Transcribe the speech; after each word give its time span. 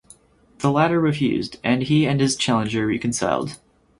The 0.61 0.71
latter 0.71 0.99
refused 0.99 1.59
and 1.63 1.83
he 1.83 2.07
and 2.07 2.19
his 2.19 2.35
challenger 2.35 2.87
reconciled. 2.87 3.59